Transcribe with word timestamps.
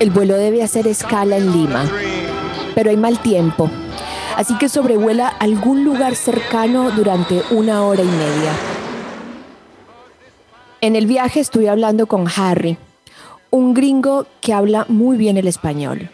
El 0.00 0.10
vuelo 0.10 0.36
debe 0.36 0.62
hacer 0.62 0.86
escala 0.86 1.36
en 1.36 1.52
Lima, 1.52 1.90
pero 2.74 2.90
hay 2.90 2.96
mal 2.96 3.20
tiempo, 3.20 3.70
así 4.36 4.56
que 4.58 4.68
sobrevuela 4.68 5.28
algún 5.28 5.84
lugar 5.84 6.14
cercano 6.14 6.90
durante 6.90 7.42
una 7.50 7.84
hora 7.84 8.02
y 8.02 8.06
media. 8.06 8.52
En 10.80 10.94
el 10.94 11.06
viaje 11.06 11.40
estuve 11.40 11.68
hablando 11.68 12.06
con 12.06 12.26
Harry, 12.36 12.78
un 13.50 13.74
gringo 13.74 14.26
que 14.40 14.52
habla 14.52 14.86
muy 14.88 15.16
bien 15.16 15.36
el 15.36 15.48
español. 15.48 16.10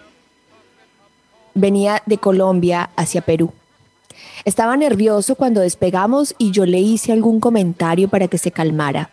Venía 1.55 2.02
de 2.06 2.18
Colombia 2.18 2.90
hacia 2.96 3.20
Perú. 3.20 3.52
Estaba 4.44 4.77
nervioso 4.77 5.34
cuando 5.34 5.60
despegamos 5.60 6.34
y 6.38 6.50
yo 6.50 6.64
le 6.66 6.80
hice 6.80 7.12
algún 7.12 7.40
comentario 7.40 8.08
para 8.08 8.28
que 8.28 8.38
se 8.38 8.50
calmara. 8.50 9.10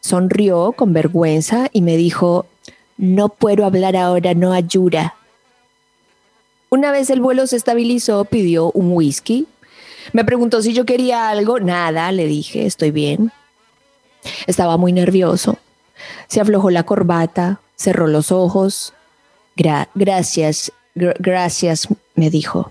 Sonrió 0.00 0.72
con 0.72 0.92
vergüenza 0.92 1.68
y 1.72 1.82
me 1.82 1.96
dijo, 1.96 2.46
no 2.98 3.28
puedo 3.30 3.64
hablar 3.64 3.96
ahora, 3.96 4.34
no 4.34 4.52
ayura. 4.52 5.14
Una 6.70 6.92
vez 6.92 7.08
el 7.10 7.20
vuelo 7.20 7.46
se 7.46 7.56
estabilizó, 7.56 8.24
pidió 8.26 8.70
un 8.72 8.92
whisky. 8.92 9.46
Me 10.12 10.24
preguntó 10.24 10.60
si 10.60 10.74
yo 10.74 10.84
quería 10.84 11.28
algo. 11.30 11.60
Nada, 11.60 12.12
le 12.12 12.26
dije, 12.26 12.66
estoy 12.66 12.90
bien. 12.90 13.32
Estaba 14.46 14.76
muy 14.76 14.92
nervioso. 14.92 15.56
Se 16.26 16.40
aflojó 16.40 16.70
la 16.70 16.82
corbata, 16.84 17.60
cerró 17.76 18.06
los 18.06 18.30
ojos. 18.32 18.92
Gra- 19.56 19.88
gracias, 19.94 20.72
gr- 20.94 21.16
gracias, 21.18 21.88
me 22.14 22.28
dijo. 22.30 22.70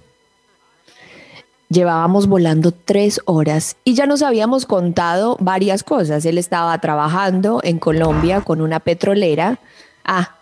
Llevábamos 1.69 2.27
volando 2.27 2.71
tres 2.71 3.19
horas 3.25 3.75
y 3.83 3.93
ya 3.93 4.05
nos 4.05 4.21
habíamos 4.21 4.65
contado 4.65 5.35
varias 5.41 5.83
cosas. 5.83 6.23
Él 6.25 6.37
estaba 6.37 6.77
trabajando 6.79 7.59
en 7.63 7.77
Colombia 7.77 8.41
con 8.41 8.61
una 8.61 8.79
petrolera. 8.79 9.59
Ah, 10.07 10.35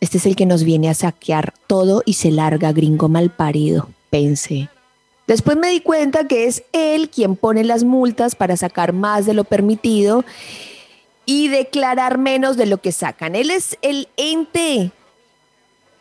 este 0.00 0.18
es 0.18 0.26
el 0.26 0.36
que 0.36 0.46
nos 0.46 0.62
viene 0.62 0.88
a 0.90 0.94
saquear 0.94 1.54
todo 1.66 2.02
y 2.06 2.12
se 2.12 2.30
larga, 2.30 2.72
gringo 2.72 3.08
malparido, 3.08 3.88
pensé. 4.10 4.68
Después 5.26 5.56
me 5.56 5.70
di 5.70 5.80
cuenta 5.80 6.28
que 6.28 6.46
es 6.46 6.62
él 6.72 7.10
quien 7.10 7.34
pone 7.34 7.64
las 7.64 7.82
multas 7.82 8.36
para 8.36 8.56
sacar 8.56 8.92
más 8.92 9.26
de 9.26 9.34
lo 9.34 9.44
permitido 9.44 10.24
y 11.24 11.48
declarar 11.48 12.18
menos 12.18 12.56
de 12.56 12.66
lo 12.66 12.78
que 12.78 12.92
sacan. 12.92 13.34
Él 13.34 13.50
es 13.50 13.76
el 13.82 14.08
ente 14.16 14.92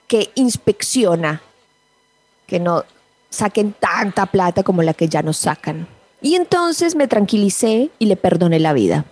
que 0.08 0.30
inspecciona 0.36 1.42
que 2.46 2.60
no 2.60 2.84
saquen 3.32 3.74
tanta 3.74 4.28
plata 4.28 4.62
como 4.62 4.84
la 4.84 4.94
que 4.94 5.08
ya 5.08 5.24
nos 5.24 5.38
sacan. 5.38 5.88
Y 6.22 6.36
entonces 6.36 6.96
me 6.96 7.08
tranquilicé 7.08 7.90
y 7.98 8.06
le 8.06 8.16
perdoné 8.16 8.60
la 8.60 8.74
vida. 8.74 9.06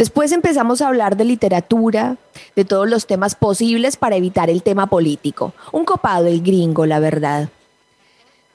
Después 0.00 0.32
empezamos 0.32 0.80
a 0.80 0.88
hablar 0.88 1.18
de 1.18 1.26
literatura, 1.26 2.16
de 2.56 2.64
todos 2.64 2.88
los 2.88 3.06
temas 3.06 3.34
posibles 3.34 3.98
para 3.98 4.16
evitar 4.16 4.48
el 4.48 4.62
tema 4.62 4.86
político. 4.86 5.52
Un 5.72 5.84
copado 5.84 6.26
el 6.26 6.40
gringo, 6.40 6.86
la 6.86 7.00
verdad. 7.00 7.50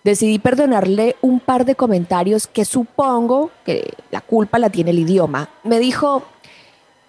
Decidí 0.03 0.39
perdonarle 0.39 1.17
un 1.22 1.39
par 1.39 1.66
de 1.66 1.75
comentarios 1.75 2.47
que 2.47 2.66
supongo 2.66 3.51
que 3.63 3.94
la 4.09 4.22
culpa 4.22 4.57
la 4.57 4.72
tiene 4.72 4.89
el 4.89 4.97
idioma. 4.97 5.50
Me 5.63 5.78
dijo, 5.78 6.23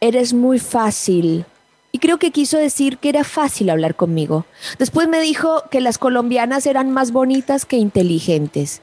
eres 0.02 0.34
muy 0.34 0.58
fácil. 0.58 1.46
Y 1.90 1.98
creo 1.98 2.18
que 2.18 2.30
quiso 2.30 2.58
decir 2.58 2.98
que 2.98 3.08
era 3.08 3.24
fácil 3.24 3.70
hablar 3.70 3.94
conmigo. 3.94 4.44
Después 4.78 5.08
me 5.08 5.22
dijo 5.22 5.62
que 5.70 5.80
las 5.80 5.96
colombianas 5.96 6.66
eran 6.66 6.90
más 6.90 7.10
bonitas 7.10 7.64
que 7.64 7.78
inteligentes. 7.78 8.82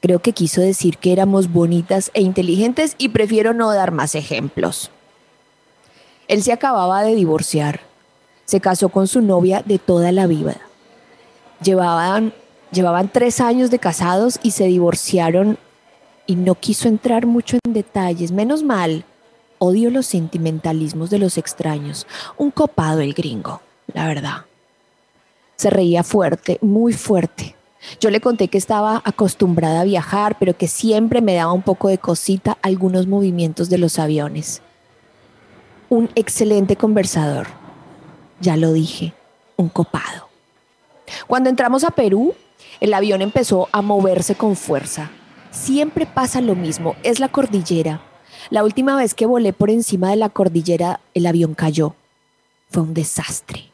Creo 0.00 0.20
que 0.20 0.32
quiso 0.32 0.60
decir 0.60 0.98
que 0.98 1.12
éramos 1.12 1.52
bonitas 1.52 2.10
e 2.14 2.22
inteligentes 2.22 2.94
y 2.98 3.08
prefiero 3.08 3.52
no 3.52 3.72
dar 3.72 3.90
más 3.90 4.14
ejemplos. 4.14 4.90
Él 6.28 6.42
se 6.42 6.52
acababa 6.52 7.02
de 7.02 7.14
divorciar. 7.14 7.80
Se 8.44 8.60
casó 8.60 8.90
con 8.90 9.08
su 9.08 9.20
novia 9.20 9.62
de 9.64 9.78
toda 9.78 10.12
la 10.12 10.26
vida. 10.26 10.56
Llevaban, 11.62 12.32
llevaban 12.70 13.10
tres 13.12 13.40
años 13.40 13.70
de 13.70 13.78
casados 13.78 14.38
y 14.42 14.52
se 14.52 14.66
divorciaron 14.66 15.58
y 16.26 16.36
no 16.36 16.54
quiso 16.54 16.86
entrar 16.86 17.26
mucho 17.26 17.58
en 17.64 17.72
detalles. 17.72 18.30
Menos 18.30 18.62
mal. 18.62 19.04
Odio 19.58 19.90
los 19.90 20.06
sentimentalismos 20.06 21.10
de 21.10 21.18
los 21.18 21.36
extraños. 21.36 22.06
Un 22.36 22.52
copado 22.52 23.00
el 23.00 23.14
gringo, 23.14 23.60
la 23.92 24.06
verdad. 24.06 24.44
Se 25.56 25.70
reía 25.70 26.04
fuerte, 26.04 26.58
muy 26.60 26.92
fuerte. 26.92 27.56
Yo 28.00 28.10
le 28.10 28.20
conté 28.20 28.48
que 28.48 28.58
estaba 28.58 29.02
acostumbrada 29.04 29.80
a 29.80 29.84
viajar, 29.84 30.36
pero 30.38 30.56
que 30.56 30.68
siempre 30.68 31.20
me 31.20 31.34
daba 31.34 31.52
un 31.52 31.62
poco 31.62 31.88
de 31.88 31.98
cosita 31.98 32.58
algunos 32.62 33.06
movimientos 33.06 33.68
de 33.68 33.78
los 33.78 33.98
aviones. 33.98 34.62
Un 35.88 36.10
excelente 36.14 36.76
conversador. 36.76 37.48
Ya 38.40 38.56
lo 38.56 38.72
dije, 38.72 39.14
un 39.56 39.68
copado. 39.68 40.28
Cuando 41.26 41.50
entramos 41.50 41.84
a 41.84 41.90
Perú, 41.90 42.34
el 42.80 42.94
avión 42.94 43.22
empezó 43.22 43.68
a 43.72 43.82
moverse 43.82 44.34
con 44.34 44.54
fuerza. 44.54 45.10
Siempre 45.50 46.06
pasa 46.06 46.40
lo 46.40 46.54
mismo, 46.54 46.94
es 47.02 47.20
la 47.20 47.28
cordillera. 47.28 48.02
La 48.50 48.64
última 48.64 48.96
vez 48.96 49.14
que 49.14 49.26
volé 49.26 49.52
por 49.52 49.70
encima 49.70 50.10
de 50.10 50.16
la 50.16 50.28
cordillera, 50.28 51.00
el 51.14 51.26
avión 51.26 51.54
cayó. 51.54 51.94
Fue 52.70 52.82
un 52.82 52.94
desastre. 52.94 53.72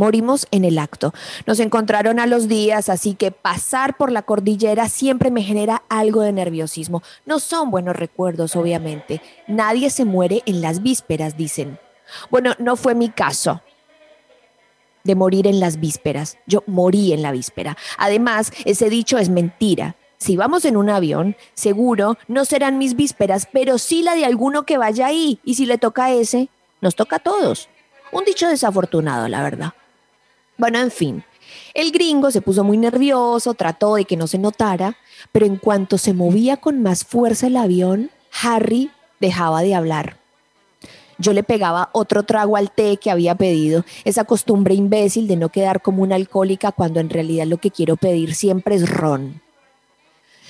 Morimos 0.00 0.46
en 0.50 0.64
el 0.64 0.78
acto. 0.78 1.12
Nos 1.44 1.60
encontraron 1.60 2.20
a 2.20 2.26
los 2.26 2.48
días, 2.48 2.88
así 2.88 3.12
que 3.12 3.32
pasar 3.32 3.98
por 3.98 4.10
la 4.10 4.22
cordillera 4.22 4.88
siempre 4.88 5.30
me 5.30 5.42
genera 5.42 5.82
algo 5.90 6.22
de 6.22 6.32
nerviosismo. 6.32 7.02
No 7.26 7.38
son 7.38 7.70
buenos 7.70 7.94
recuerdos, 7.94 8.56
obviamente. 8.56 9.20
Nadie 9.46 9.90
se 9.90 10.06
muere 10.06 10.42
en 10.46 10.62
las 10.62 10.82
vísperas, 10.82 11.36
dicen. 11.36 11.78
Bueno, 12.30 12.54
no 12.58 12.76
fue 12.76 12.94
mi 12.94 13.10
caso 13.10 13.60
de 15.04 15.14
morir 15.16 15.46
en 15.46 15.60
las 15.60 15.78
vísperas. 15.78 16.38
Yo 16.46 16.64
morí 16.66 17.12
en 17.12 17.20
la 17.20 17.30
víspera. 17.30 17.76
Además, 17.98 18.54
ese 18.64 18.88
dicho 18.88 19.18
es 19.18 19.28
mentira. 19.28 19.96
Si 20.16 20.34
vamos 20.34 20.64
en 20.64 20.78
un 20.78 20.88
avión, 20.88 21.36
seguro 21.52 22.16
no 22.26 22.46
serán 22.46 22.78
mis 22.78 22.96
vísperas, 22.96 23.46
pero 23.52 23.76
sí 23.76 24.02
la 24.02 24.14
de 24.14 24.24
alguno 24.24 24.64
que 24.64 24.78
vaya 24.78 25.08
ahí. 25.08 25.40
Y 25.44 25.56
si 25.56 25.66
le 25.66 25.76
toca 25.76 26.06
a 26.06 26.12
ese, 26.12 26.48
nos 26.80 26.94
toca 26.94 27.16
a 27.16 27.18
todos. 27.18 27.68
Un 28.12 28.24
dicho 28.24 28.48
desafortunado, 28.48 29.28
la 29.28 29.42
verdad. 29.42 29.74
Bueno, 30.60 30.78
en 30.78 30.90
fin. 30.90 31.24
El 31.72 31.90
gringo 31.90 32.30
se 32.30 32.42
puso 32.42 32.64
muy 32.64 32.76
nervioso, 32.76 33.54
trató 33.54 33.94
de 33.94 34.04
que 34.04 34.18
no 34.18 34.26
se 34.26 34.36
notara, 34.36 34.98
pero 35.32 35.46
en 35.46 35.56
cuanto 35.56 35.96
se 35.96 36.12
movía 36.12 36.58
con 36.58 36.82
más 36.82 37.02
fuerza 37.02 37.46
el 37.46 37.56
avión, 37.56 38.10
Harry 38.42 38.90
dejaba 39.20 39.62
de 39.62 39.74
hablar. 39.74 40.18
Yo 41.16 41.32
le 41.32 41.44
pegaba 41.44 41.88
otro 41.92 42.24
trago 42.24 42.58
al 42.58 42.70
té 42.70 42.98
que 42.98 43.10
había 43.10 43.36
pedido, 43.36 43.86
esa 44.04 44.24
costumbre 44.24 44.74
imbécil 44.74 45.28
de 45.28 45.36
no 45.36 45.48
quedar 45.48 45.80
como 45.80 46.02
una 46.02 46.16
alcohólica 46.16 46.72
cuando 46.72 47.00
en 47.00 47.08
realidad 47.08 47.46
lo 47.46 47.56
que 47.56 47.70
quiero 47.70 47.96
pedir 47.96 48.34
siempre 48.34 48.74
es 48.74 48.86
ron. 48.86 49.40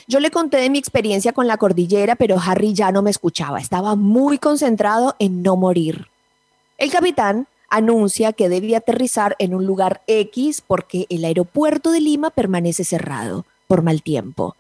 Yo 0.09 0.19
le 0.19 0.33
conté 0.33 0.57
de 0.57 0.71
mi 0.71 0.79
experiencia 0.79 1.33
con 1.33 1.47
la 1.47 1.57
cordillera, 1.57 2.17
pero 2.17 2.37
Harry 2.45 2.75
ya 2.75 2.91
no 2.91 3.03
me 3.03 3.11
escuchaba. 3.11 3.61
Estaba 3.61 3.95
muy 3.95 4.39
concentrado 4.39 5.15
en 5.21 5.45
no 5.45 5.55
morir. 5.55 6.09
El 6.79 6.91
capitán 6.91 7.47
anuncia 7.71 8.33
que 8.33 8.49
debe 8.49 8.77
aterrizar 8.77 9.37
en 9.39 9.55
un 9.55 9.65
lugar 9.65 10.03
X 10.07 10.63
porque 10.67 11.07
el 11.09 11.25
aeropuerto 11.25 11.93
de 11.93 12.01
Lima 12.01 12.31
permanece 12.31 12.85
cerrado 12.85 13.47
por 13.67 13.83
mal 13.83 14.03
tiempo. 14.03 14.57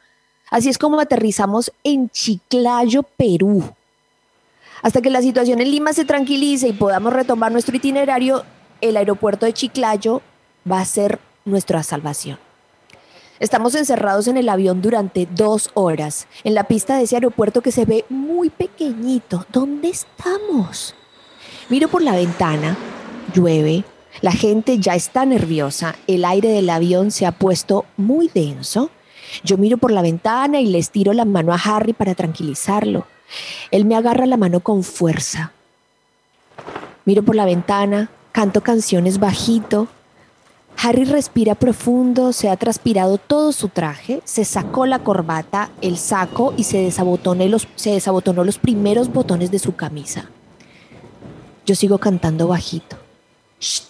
Así 0.50 0.68
es 0.68 0.78
como 0.78 1.00
aterrizamos 1.00 1.72
en 1.84 2.08
Chiclayo, 2.10 3.02
Perú. 3.02 3.72
Hasta 4.82 5.02
que 5.02 5.10
la 5.10 5.22
situación 5.22 5.60
en 5.60 5.70
Lima 5.70 5.92
se 5.92 6.04
tranquilice 6.04 6.68
y 6.68 6.72
podamos 6.72 7.12
retomar 7.12 7.52
nuestro 7.52 7.76
itinerario, 7.76 8.44
el 8.80 8.96
aeropuerto 8.96 9.46
de 9.46 9.52
Chiclayo 9.52 10.22
va 10.70 10.80
a 10.80 10.84
ser 10.84 11.18
nuestra 11.44 11.82
salvación. 11.82 12.38
Estamos 13.40 13.74
encerrados 13.74 14.28
en 14.28 14.36
el 14.36 14.48
avión 14.48 14.82
durante 14.82 15.26
dos 15.26 15.70
horas, 15.74 16.28
en 16.44 16.54
la 16.54 16.64
pista 16.64 16.96
de 16.96 17.04
ese 17.04 17.16
aeropuerto 17.16 17.62
que 17.62 17.72
se 17.72 17.86
ve 17.86 18.04
muy 18.08 18.50
pequeñito. 18.50 19.46
¿Dónde 19.50 19.88
estamos? 19.88 20.94
Miro 21.70 21.88
por 21.88 22.02
la 22.02 22.12
ventana, 22.12 22.76
llueve, 23.32 23.84
la 24.22 24.32
gente 24.32 24.78
ya 24.78 24.94
está 24.94 25.24
nerviosa, 25.24 25.96
el 26.06 26.24
aire 26.24 26.48
del 26.48 26.68
avión 26.68 27.10
se 27.10 27.26
ha 27.26 27.32
puesto 27.32 27.86
muy 27.96 28.28
denso. 28.28 28.90
Yo 29.44 29.56
miro 29.56 29.78
por 29.78 29.92
la 29.92 30.02
ventana 30.02 30.60
y 30.60 30.66
le 30.66 30.78
estiro 30.78 31.12
la 31.12 31.24
mano 31.24 31.54
a 31.54 31.60
Harry 31.62 31.92
para 31.92 32.14
tranquilizarlo. 32.14 33.06
Él 33.70 33.84
me 33.84 33.96
agarra 33.96 34.26
la 34.26 34.36
mano 34.36 34.60
con 34.60 34.82
fuerza. 34.82 35.52
Miro 37.04 37.22
por 37.22 37.36
la 37.36 37.44
ventana, 37.44 38.10
canto 38.32 38.60
canciones 38.60 39.18
bajito. 39.18 39.88
Harry 40.76 41.04
respira 41.04 41.54
profundo, 41.54 42.32
se 42.32 42.48
ha 42.48 42.56
transpirado 42.56 43.18
todo 43.18 43.52
su 43.52 43.68
traje, 43.68 44.22
se 44.24 44.44
sacó 44.44 44.86
la 44.86 45.00
corbata, 45.00 45.70
el 45.80 45.98
saco 45.98 46.54
y 46.56 46.64
se 46.64 46.78
desabotonó 46.78 47.46
los, 47.46 47.68
se 47.76 47.90
desabotonó 47.90 48.44
los 48.44 48.58
primeros 48.58 49.12
botones 49.12 49.50
de 49.50 49.58
su 49.58 49.76
camisa. 49.76 50.30
Yo 51.66 51.74
sigo 51.74 51.98
cantando 51.98 52.48
bajito. 52.48 53.00
Shh, 53.60 53.82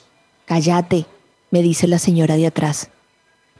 cállate, 0.46 1.06
me 1.50 1.62
dice 1.62 1.86
la 1.86 1.98
señora 1.98 2.36
de 2.36 2.46
atrás. 2.46 2.90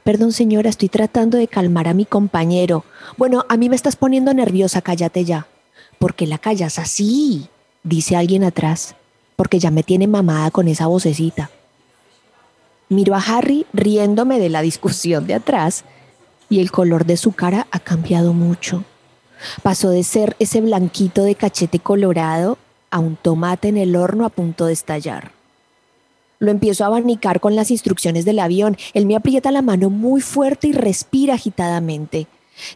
Perdón 0.03 0.31
señora, 0.33 0.69
estoy 0.69 0.89
tratando 0.89 1.37
de 1.37 1.47
calmar 1.47 1.87
a 1.87 1.93
mi 1.93 2.05
compañero. 2.05 2.83
Bueno, 3.17 3.45
a 3.49 3.57
mí 3.57 3.69
me 3.69 3.75
estás 3.75 3.95
poniendo 3.95 4.33
nerviosa, 4.33 4.81
cállate 4.81 5.23
ya. 5.25 5.47
¿Por 5.99 6.15
qué 6.15 6.27
la 6.27 6.37
callas 6.37 6.79
así? 6.79 7.47
Dice 7.83 8.15
alguien 8.15 8.43
atrás, 8.43 8.95
porque 9.35 9.59
ya 9.59 9.71
me 9.71 9.83
tiene 9.83 10.07
mamada 10.07 10.51
con 10.51 10.67
esa 10.67 10.87
vocecita. 10.87 11.51
Miro 12.89 13.15
a 13.15 13.19
Harry 13.19 13.65
riéndome 13.73 14.39
de 14.39 14.49
la 14.49 14.61
discusión 14.61 15.27
de 15.27 15.35
atrás 15.35 15.85
y 16.49 16.59
el 16.59 16.71
color 16.71 17.05
de 17.05 17.15
su 17.15 17.31
cara 17.31 17.67
ha 17.71 17.79
cambiado 17.79 18.33
mucho. 18.33 18.83
Pasó 19.63 19.89
de 19.91 20.03
ser 20.03 20.35
ese 20.39 20.59
blanquito 20.61 21.23
de 21.23 21.35
cachete 21.35 21.79
colorado 21.79 22.57
a 22.89 22.99
un 22.99 23.15
tomate 23.15 23.69
en 23.69 23.77
el 23.77 23.95
horno 23.95 24.25
a 24.25 24.29
punto 24.29 24.65
de 24.65 24.73
estallar. 24.73 25.31
Lo 26.41 26.49
empiezo 26.49 26.83
a 26.83 26.87
abanicar 26.87 27.39
con 27.39 27.55
las 27.55 27.69
instrucciones 27.69 28.25
del 28.25 28.39
avión. 28.39 28.75
Él 28.95 29.05
me 29.05 29.15
aprieta 29.15 29.51
la 29.51 29.61
mano 29.61 29.91
muy 29.91 30.21
fuerte 30.21 30.69
y 30.69 30.71
respira 30.71 31.35
agitadamente. 31.35 32.25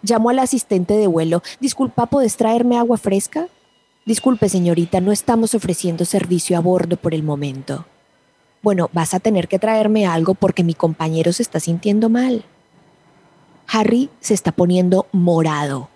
Llamo 0.04 0.30
al 0.30 0.38
asistente 0.38 0.94
de 0.94 1.08
vuelo. 1.08 1.42
Disculpa, 1.60 2.06
¿puedes 2.06 2.38
traerme 2.38 2.78
agua 2.78 2.98
fresca? 2.98 3.48
Disculpe, 4.06 4.50
señorita, 4.50 5.02
no 5.02 5.12
estamos 5.12 5.56
ofreciendo 5.56 6.06
servicio 6.06 6.56
a 6.56 6.62
bordo 6.62 6.96
por 6.96 7.16
el 7.16 7.24
momento. 7.24 7.88
Bueno, 8.62 8.92
vas 8.94 9.16
a 9.16 9.20
tener 9.20 9.48
que 9.48 9.58
traerme 9.58 10.06
algo 10.06 10.36
porque 10.36 10.64
mi 10.64 10.76
compañero 10.76 11.34
se 11.34 11.42
está 11.42 11.60
sintiendo 11.60 12.08
mal. 12.08 12.46
Harry 13.68 14.12
se 14.20 14.36
está 14.36 14.52
poniendo 14.52 15.08
morado. 15.12 15.90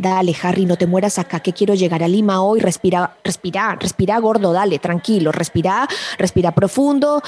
Dale, 0.00 0.34
Harry, 0.42 0.64
no 0.64 0.78
te 0.78 0.86
mueras 0.86 1.18
acá, 1.18 1.40
que 1.40 1.52
quiero 1.52 1.74
llegar 1.74 2.02
a 2.02 2.08
Lima 2.08 2.42
hoy. 2.42 2.58
Respira, 2.58 3.18
respira, 3.22 3.76
respira 3.78 4.18
gordo, 4.18 4.54
dale, 4.54 4.78
tranquilo, 4.78 5.30
respira, 5.30 5.86
respira 6.16 6.52
profundo. 6.52 7.22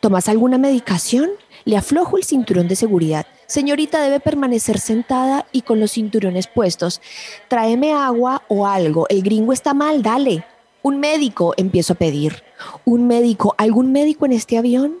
¿Tomas 0.00 0.28
alguna 0.28 0.58
medicación? 0.58 1.30
Le 1.64 1.78
aflojo 1.78 2.18
el 2.18 2.24
cinturón 2.24 2.68
de 2.68 2.76
seguridad. 2.76 3.24
Señorita, 3.46 4.02
debe 4.02 4.20
permanecer 4.20 4.78
sentada 4.78 5.46
y 5.52 5.62
con 5.62 5.80
los 5.80 5.92
cinturones 5.92 6.48
puestos. 6.48 7.00
Tráeme 7.48 7.94
agua 7.94 8.42
o 8.48 8.66
algo. 8.66 9.06
El 9.08 9.22
gringo 9.22 9.54
está 9.54 9.72
mal, 9.72 10.02
dale. 10.02 10.44
Un 10.82 11.00
médico, 11.00 11.54
empiezo 11.56 11.94
a 11.94 11.96
pedir. 11.96 12.42
Un 12.84 13.06
médico, 13.06 13.54
¿algún 13.56 13.90
médico 13.90 14.26
en 14.26 14.32
este 14.32 14.58
avión? 14.58 14.96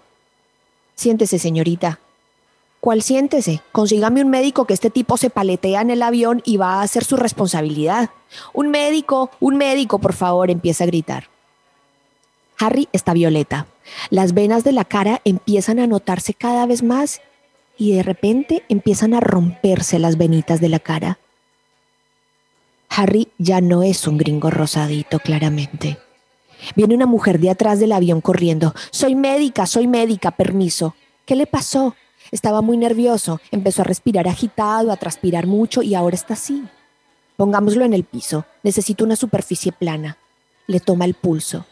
Siéntese, 0.94 1.38
señorita. 1.38 2.00
¿Cuál 2.80 3.02
siéntese? 3.02 3.60
Consígame 3.72 4.22
un 4.22 4.30
médico 4.30 4.64
que 4.64 4.72
este 4.72 4.88
tipo 4.88 5.18
se 5.18 5.28
paletea 5.28 5.82
en 5.82 5.90
el 5.90 6.02
avión 6.02 6.40
y 6.46 6.56
va 6.56 6.76
a 6.76 6.82
hacer 6.82 7.04
su 7.04 7.16
responsabilidad. 7.16 8.08
Un 8.54 8.70
médico, 8.70 9.30
un 9.38 9.56
médico, 9.58 9.98
por 9.98 10.14
favor, 10.14 10.50
empieza 10.50 10.84
a 10.84 10.86
gritar. 10.86 11.24
Harry 12.58 12.88
está 12.92 13.12
violeta. 13.12 13.66
Las 14.08 14.32
venas 14.32 14.64
de 14.64 14.72
la 14.72 14.84
cara 14.84 15.20
empiezan 15.24 15.78
a 15.78 15.86
notarse 15.86 16.32
cada 16.32 16.64
vez 16.64 16.82
más 16.82 17.20
y 17.76 17.92
de 17.92 18.02
repente 18.02 18.62
empiezan 18.68 19.12
a 19.14 19.20
romperse 19.20 19.98
las 19.98 20.16
venitas 20.16 20.60
de 20.60 20.68
la 20.68 20.78
cara. 20.78 21.18
Harry 22.88 23.28
ya 23.38 23.60
no 23.60 23.82
es 23.82 24.06
un 24.06 24.16
gringo 24.16 24.50
rosadito, 24.50 25.18
claramente. 25.18 25.98
Viene 26.76 26.94
una 26.94 27.06
mujer 27.06 27.40
de 27.40 27.50
atrás 27.50 27.78
del 27.78 27.92
avión 27.92 28.20
corriendo. 28.20 28.74
Soy 28.90 29.14
médica, 29.14 29.66
soy 29.66 29.86
médica, 29.86 30.30
permiso. 30.30 30.94
¿Qué 31.24 31.36
le 31.36 31.46
pasó? 31.46 31.94
Estaba 32.30 32.62
muy 32.62 32.76
nervioso, 32.76 33.40
empezó 33.50 33.82
a 33.82 33.84
respirar 33.84 34.28
agitado, 34.28 34.92
a 34.92 34.96
transpirar 34.96 35.46
mucho 35.46 35.82
y 35.82 35.94
ahora 35.94 36.14
está 36.14 36.34
así. 36.34 36.64
Pongámoslo 37.36 37.84
en 37.84 37.94
el 37.94 38.04
piso. 38.04 38.44
Necesito 38.62 39.04
una 39.04 39.16
superficie 39.16 39.72
plana. 39.72 40.18
Le 40.66 40.78
toma 40.78 41.06
el 41.06 41.14
pulso. 41.14 41.64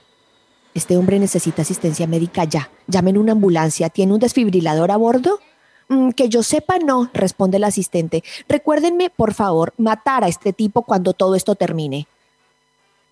Este 0.75 0.97
hombre 0.97 1.19
necesita 1.19 1.63
asistencia 1.63 2.07
médica 2.07 2.45
ya. 2.45 2.71
Llamen 2.87 3.19
una 3.19 3.33
ambulancia. 3.33 3.89
¿Tiene 3.89 4.15
un 4.15 4.19
desfibrilador 4.19 4.91
a 4.91 4.97
bordo? 4.97 5.41
Mm, 5.89 6.11
que 6.11 6.29
yo 6.29 6.43
sepa, 6.43 6.79
no, 6.79 7.11
responde 7.15 7.57
el 7.57 7.65
asistente. 7.65 8.23
Recuérdenme, 8.49 9.11
por 9.11 9.35
favor, 9.35 9.73
matar 9.79 10.25
a 10.25 10.29
este 10.29 10.53
tipo 10.53 10.83
cuando 10.83 11.15
todo 11.15 11.35
esto 11.35 11.55
termine. 11.55 12.07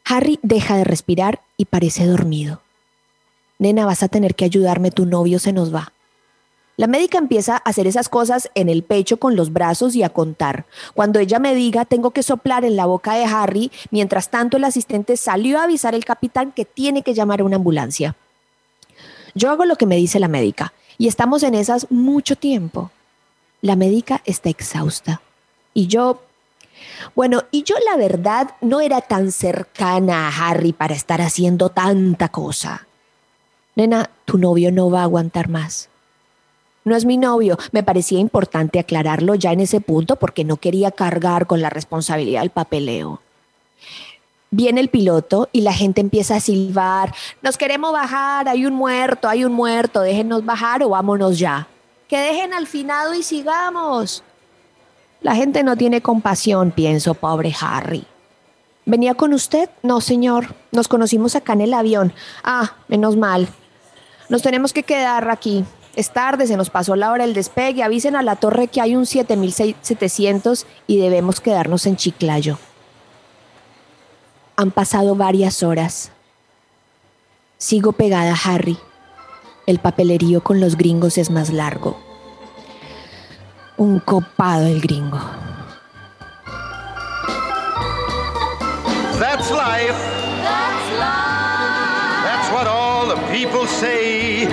Harry 0.05 0.39
deja 0.43 0.77
de 0.77 0.85
respirar 0.85 1.41
y 1.57 1.65
parece 1.65 2.07
dormido. 2.07 2.61
Nena, 3.59 3.87
vas 3.87 4.03
a 4.03 4.09
tener 4.09 4.35
que 4.35 4.45
ayudarme, 4.45 4.91
tu 4.91 5.07
novio 5.07 5.39
se 5.39 5.53
nos 5.53 5.75
va. 5.75 5.93
La 6.79 6.87
médica 6.87 7.17
empieza 7.17 7.55
a 7.55 7.71
hacer 7.71 7.87
esas 7.87 8.11
cosas 8.11 8.51
en 8.55 8.69
el 8.69 8.83
pecho 8.83 9.17
con 9.17 9.35
los 9.35 9.51
brazos 9.51 9.95
y 9.95 10.03
a 10.03 10.11
contar. 10.11 10.67
Cuando 10.95 11.19
ella 11.19 11.39
me 11.39 11.55
diga, 11.55 11.87
tengo 11.87 12.11
que 12.11 12.23
soplar 12.23 12.67
en 12.67 12.77
la 12.77 12.85
boca 12.85 13.15
de 13.15 13.25
Harry, 13.25 13.73
mientras 13.91 14.29
tanto 14.29 14.59
el 14.59 14.65
asistente 14.65 15.17
salió 15.17 15.59
a 15.59 15.65
avisar 15.65 15.95
al 15.95 16.05
capitán 16.05 16.53
que 16.53 16.67
tiene 16.67 17.03
que 17.03 17.15
llamar 17.15 17.41
a 17.41 17.45
una 17.45 17.57
ambulancia. 17.57 18.15
Yo 19.35 19.51
hago 19.51 19.65
lo 19.65 19.77
que 19.77 19.87
me 19.87 19.97
dice 19.97 20.21
la 20.21 20.29
médica 20.29 20.75
y 20.99 21.09
estamos 21.09 21.43
en 21.43 21.55
esas 21.55 21.91
mucho 21.91 22.37
tiempo. 22.37 22.91
La 23.63 23.75
médica 23.75 24.21
está 24.27 24.51
exhausta. 24.51 25.23
Y 25.73 25.87
yo, 25.87 26.23
bueno, 27.15 27.45
y 27.51 27.63
yo 27.63 27.77
la 27.91 27.97
verdad 27.97 28.55
no 28.61 28.83
era 28.83 29.01
tan 29.01 29.33
cercana 29.33 30.29
a 30.29 30.51
Harry 30.51 30.75
para 30.75 30.95
estar 30.95 31.23
haciendo 31.23 31.71
tanta 31.71 32.29
cosa. 32.29 32.87
Nena, 33.75 34.11
tu 34.27 34.37
novio 34.37 34.73
no 34.73 34.91
va 34.91 35.01
a 35.01 35.05
aguantar 35.05 35.49
más. 35.49 35.89
No 36.87 36.95
es 36.95 37.05
mi 37.05 37.17
novio, 37.17 37.59
me 37.73 37.83
parecía 37.83 38.21
importante 38.21 38.79
aclararlo 38.79 39.35
ya 39.35 39.51
en 39.51 39.59
ese 39.59 39.81
punto 39.81 40.15
porque 40.15 40.45
no 40.45 40.57
quería 40.57 40.93
cargar 40.93 41.49
con 41.49 41.61
la 41.61 41.69
responsabilidad 41.69 42.43
del 42.43 42.51
papeleo. 42.51 43.21
Viene 44.53 44.83
el 44.83 44.89
piloto 44.89 45.49
y 45.51 45.63
la 45.63 45.73
gente 45.73 46.01
empieza 46.01 46.37
a 46.37 46.41
silbar, 46.41 47.13
nos 47.43 47.59
queremos 47.59 47.93
bajar, 47.93 48.49
hay 48.49 48.67
un 48.67 48.75
muerto, 48.75 49.29
hay 49.29 49.45
un 49.45 49.53
muerto, 49.53 50.01
déjenos 50.01 50.45
bajar 50.45 50.85
o 50.85 50.91
vámonos 50.91 51.41
ya. 51.41 51.67
Que 52.07 52.19
dejen 52.19 52.55
al 52.55 52.69
finado 52.69 53.15
y 53.15 53.25
sigamos. 53.25 54.23
La 55.23 55.35
gente 55.35 55.65
no 55.65 55.77
tiene 55.77 56.03
compasión, 56.03 56.71
pienso, 56.71 57.15
pobre 57.15 57.53
Harry. 57.61 58.07
¿Venía 58.85 59.15
con 59.15 59.35
usted? 59.35 59.71
No, 59.83 60.01
señor. 60.01 60.55
Nos 60.71 60.87
conocimos 60.87 61.35
acá 61.35 61.55
en 61.55 61.63
el 61.63 61.75
avión. 61.75 62.13
Ah, 62.45 62.77
menos 62.87 63.17
mal. 63.17 63.49
Nos 64.29 64.43
tenemos 64.43 64.73
que 64.73 64.85
quedar 64.85 65.29
aquí. 65.29 65.65
Es 65.97 66.11
tarde, 66.11 66.47
se 66.47 66.59
nos 66.59 66.69
pasó 66.69 66.95
la 66.95 67.11
hora 67.11 67.25
del 67.25 67.33
despegue. 67.33 67.83
Avisen 67.83 68.17
a 68.17 68.23
la 68.23 68.37
torre 68.37 68.69
que 68.69 68.83
hay 68.83 68.95
un 68.95 69.07
7700 69.07 70.67
y 70.87 70.99
debemos 70.99 71.41
quedarnos 71.41 71.87
en 71.87 71.97
Chiclayo. 71.97 72.59
Han 74.57 74.71
pasado 74.71 75.17
varias 75.17 75.63
horas. 75.63 76.13
Sigo 77.57 77.93
pegada 77.93 78.33
a 78.35 78.55
Harry. 78.55 78.77
El 79.67 79.79
papelerío 79.79 80.43
con 80.43 80.61
los 80.61 80.77
gringos 80.77 81.17
es 81.17 81.31
más 81.31 81.51
largo. 81.51 81.99
Un 83.79 83.99
copado 83.99 84.67
el 84.67 84.83
gringo. 84.83 85.19
That's 89.19 89.51
life. 89.51 89.97
That's 90.43 90.91
life. 90.99 92.23
That's 92.23 92.53
what 92.53 92.67
all 92.67 93.09
the 93.09 93.17
people 93.33 93.67
say. 93.67 94.47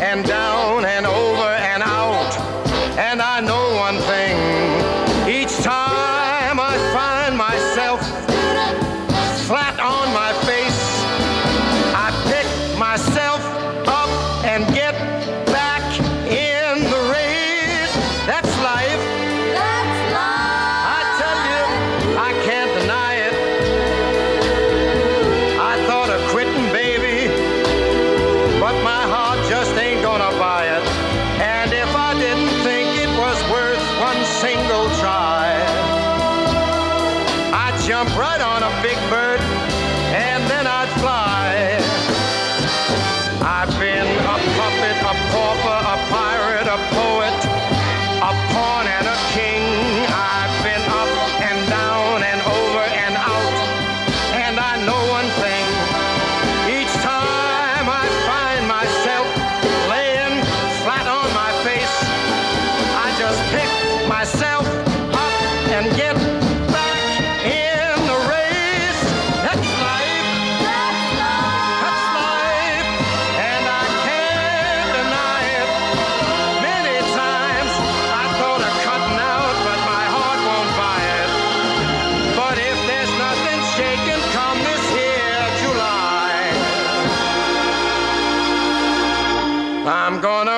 and 0.00 0.24
down 0.24 0.84
and 0.84 1.01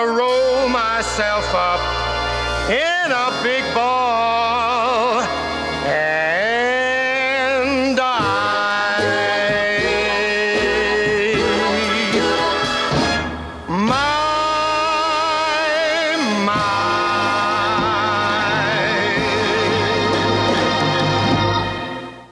roll 0.07 0.69
myself 0.69 1.45
up 1.55 1.81
in 2.71 3.13
a 3.13 3.43
big 3.43 3.65
ball. 3.75 4.64